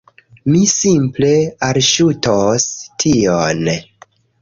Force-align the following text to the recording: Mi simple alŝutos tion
Mi 0.53 0.61
simple 0.75 1.29
alŝutos 1.69 2.69
tion 3.05 3.73